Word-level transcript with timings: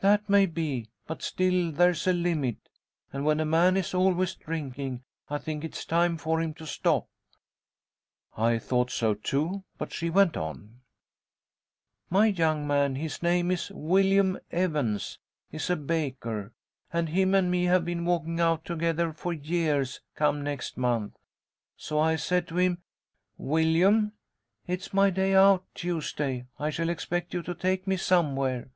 "That 0.00 0.28
may 0.28 0.46
be, 0.46 0.88
but 1.06 1.22
still 1.22 1.70
there 1.70 1.90
is 1.90 2.04
a 2.08 2.12
limit, 2.12 2.56
and 3.12 3.24
when 3.24 3.38
a 3.38 3.44
man 3.44 3.76
is 3.76 3.94
always 3.94 4.34
drinking, 4.34 5.04
I 5.28 5.38
think 5.38 5.62
it's 5.62 5.84
time 5.84 6.16
for 6.16 6.40
him 6.42 6.54
to 6.54 6.66
stop." 6.66 7.06
I 8.36 8.58
thought 8.58 8.90
so 8.90 9.14
too, 9.14 9.62
but 9.78 9.92
she 9.92 10.10
went 10.10 10.36
on: 10.36 10.80
"My 12.08 12.26
young 12.26 12.66
man, 12.66 12.96
his 12.96 13.22
name 13.22 13.52
is 13.52 13.70
Willyum 13.72 14.40
Evans, 14.50 15.20
is 15.52 15.70
a 15.70 15.76
baker, 15.76 16.50
and 16.92 17.10
him 17.10 17.32
and 17.32 17.48
me 17.48 17.66
have 17.66 17.84
been 17.84 18.04
walking 18.04 18.40
out 18.40 18.64
together 18.64 19.12
four 19.12 19.34
years 19.34 20.00
come 20.16 20.42
next 20.42 20.76
month. 20.78 21.14
So 21.76 22.00
I 22.00 22.16
said 22.16 22.48
to 22.48 22.58
him, 22.58 22.78
'Willyum, 23.38 24.14
it's 24.66 24.92
my 24.92 25.10
day 25.10 25.32
out, 25.32 25.64
Tuesday. 25.76 26.46
I 26.58 26.70
shall 26.70 26.88
expect 26.88 27.32
you 27.32 27.42
to 27.44 27.54
take 27.54 27.86
me 27.86 27.96
somewhere.' 27.96 28.68